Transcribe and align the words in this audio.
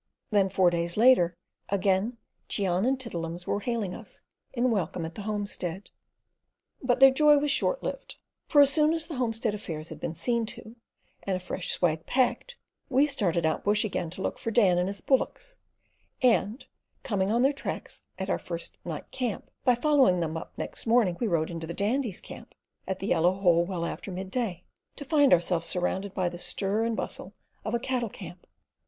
Then, 0.31 0.49
four 0.49 0.71
days 0.71 0.97
later, 0.97 1.37
again 1.69 2.17
Cheon 2.49 2.87
and 2.87 2.97
Tiddle'ums 2.99 3.45
were 3.45 3.59
hailing 3.59 3.93
us 3.93 4.23
in 4.51 4.71
welcome 4.71 5.05
at 5.05 5.13
the 5.13 5.21
homestead. 5.21 5.91
But 6.81 6.99
their 6.99 7.11
joy 7.11 7.37
was 7.37 7.51
short 7.51 7.83
lived, 7.83 8.15
for 8.47 8.61
as 8.61 8.71
soon 8.71 8.95
as 8.95 9.05
the 9.05 9.17
homestead 9.17 9.53
affairs 9.53 9.89
had 9.89 9.99
been 9.99 10.15
seen 10.15 10.47
to, 10.47 10.75
and 11.21 11.35
a 11.35 11.39
fresh 11.39 11.69
swag 11.69 12.07
packed, 12.07 12.57
we 12.89 13.05
started 13.05 13.45
out 13.45 13.63
bush 13.63 13.85
again 13.85 14.09
to 14.09 14.23
look 14.23 14.39
for 14.39 14.49
Dan 14.49 14.79
and 14.79 14.87
his 14.89 15.01
bullocks, 15.01 15.59
and, 16.23 16.65
coming 17.03 17.29
on 17.31 17.43
their 17.43 17.53
tracks 17.53 18.01
at 18.17 18.27
our 18.27 18.39
first 18.39 18.79
night 18.83 19.11
camp, 19.11 19.51
by 19.63 19.75
following 19.75 20.19
them 20.19 20.35
up 20.35 20.51
next 20.57 20.87
morning 20.87 21.15
we 21.19 21.27
rode 21.27 21.51
into 21.51 21.67
the 21.67 21.75
Dandy's 21.75 22.21
camp 22.21 22.55
at 22.87 22.97
the 22.97 23.05
Yellow 23.09 23.33
Hole 23.33 23.63
well 23.65 23.85
after 23.85 24.09
midday, 24.11 24.63
to 24.95 25.05
find 25.05 25.31
ourselves 25.31 25.67
surrounded 25.67 26.15
by 26.15 26.27
the 26.27 26.39
stir 26.39 26.85
and 26.85 26.97
bustle 26.97 27.35
of 27.63 27.75
a 27.75 27.79
cattle 27.79 28.09
camp. 28.09 28.47